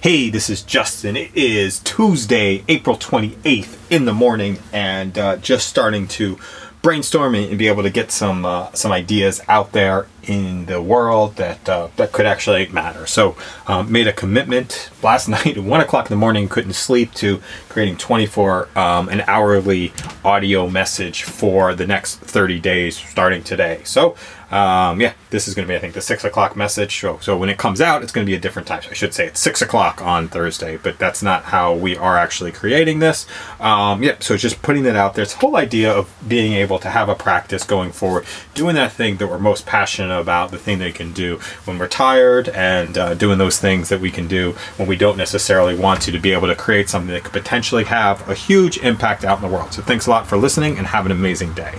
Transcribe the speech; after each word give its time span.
Hey, 0.00 0.30
this 0.30 0.48
is 0.48 0.62
Justin. 0.62 1.16
It 1.16 1.34
is 1.34 1.80
Tuesday, 1.80 2.62
April 2.68 2.96
28th 2.96 3.76
in 3.90 4.04
the 4.04 4.14
morning, 4.14 4.60
and 4.72 5.18
uh, 5.18 5.38
just 5.38 5.66
starting 5.66 6.06
to 6.06 6.38
brainstorm 6.88 7.34
and 7.34 7.58
be 7.58 7.68
able 7.68 7.82
to 7.82 7.90
get 7.90 8.10
some 8.10 8.46
uh, 8.46 8.72
some 8.72 8.90
ideas 8.90 9.42
out 9.46 9.72
there 9.72 10.06
in 10.22 10.66
the 10.66 10.80
world 10.80 11.36
that 11.36 11.68
uh, 11.68 11.88
that 11.96 12.12
could 12.12 12.26
actually 12.26 12.66
matter. 12.68 13.06
So, 13.06 13.36
um, 13.66 13.90
made 13.90 14.06
a 14.06 14.12
commitment 14.12 14.90
last 15.02 15.28
night 15.36 15.58
at 15.58 15.62
one 15.62 15.80
o'clock 15.80 16.06
in 16.06 16.10
the 16.10 16.16
morning, 16.16 16.48
couldn't 16.48 16.74
sleep, 16.74 17.12
to 17.14 17.42
creating 17.68 17.96
24 17.96 18.68
um, 18.78 19.08
an 19.08 19.22
hourly 19.26 19.92
audio 20.24 20.68
message 20.68 21.24
for 21.24 21.74
the 21.74 21.86
next 21.86 22.16
30 22.20 22.58
days, 22.60 22.96
starting 22.96 23.42
today. 23.42 23.80
So, 23.84 24.16
um, 24.50 25.00
yeah, 25.00 25.12
this 25.30 25.46
is 25.46 25.54
going 25.54 25.66
to 25.66 25.70
be, 25.70 25.76
I 25.76 25.78
think, 25.78 25.94
the 25.94 26.00
six 26.00 26.24
o'clock 26.24 26.56
message. 26.56 27.00
So, 27.00 27.18
so 27.20 27.36
when 27.36 27.50
it 27.50 27.58
comes 27.58 27.80
out, 27.80 28.02
it's 28.02 28.12
going 28.12 28.26
to 28.26 28.30
be 28.30 28.36
a 28.36 28.40
different 28.40 28.66
time. 28.66 28.82
So 28.82 28.90
I 28.90 28.94
should 28.94 29.12
say 29.12 29.26
it's 29.26 29.40
six 29.40 29.60
o'clock 29.60 30.00
on 30.02 30.28
Thursday, 30.28 30.78
but 30.78 30.98
that's 30.98 31.22
not 31.22 31.44
how 31.44 31.74
we 31.74 31.96
are 31.96 32.16
actually 32.16 32.52
creating 32.52 32.98
this. 32.98 33.26
Um, 33.60 34.02
yeah, 34.02 34.16
so 34.20 34.36
just 34.36 34.62
putting 34.62 34.84
that 34.84 34.96
out 34.96 35.14
there. 35.14 35.22
It's 35.22 35.34
the 35.34 35.40
whole 35.40 35.56
idea 35.56 35.92
of 35.92 36.14
being 36.26 36.54
able 36.54 36.77
to 36.78 36.90
have 36.90 37.08
a 37.08 37.14
practice 37.14 37.64
going 37.64 37.92
forward, 37.92 38.24
doing 38.54 38.74
that 38.74 38.92
thing 38.92 39.16
that 39.16 39.26
we're 39.26 39.38
most 39.38 39.66
passionate 39.66 40.18
about, 40.18 40.50
the 40.50 40.58
thing 40.58 40.78
we 40.78 40.92
can 40.92 41.12
do 41.12 41.38
when 41.64 41.78
we're 41.78 41.88
tired, 41.88 42.48
and 42.50 42.96
uh, 42.96 43.14
doing 43.14 43.38
those 43.38 43.58
things 43.58 43.88
that 43.88 44.00
we 44.00 44.10
can 44.10 44.28
do 44.28 44.52
when 44.76 44.88
we 44.88 44.96
don't 44.96 45.16
necessarily 45.16 45.76
want 45.76 46.02
to, 46.02 46.12
to 46.12 46.18
be 46.18 46.32
able 46.32 46.48
to 46.48 46.54
create 46.54 46.88
something 46.88 47.12
that 47.12 47.24
could 47.24 47.32
potentially 47.32 47.84
have 47.84 48.28
a 48.28 48.34
huge 48.34 48.78
impact 48.78 49.24
out 49.24 49.42
in 49.42 49.48
the 49.48 49.54
world. 49.54 49.72
So 49.72 49.82
thanks 49.82 50.06
a 50.06 50.10
lot 50.10 50.26
for 50.26 50.36
listening 50.36 50.78
and 50.78 50.86
have 50.86 51.06
an 51.06 51.12
amazing 51.12 51.52
day. 51.54 51.78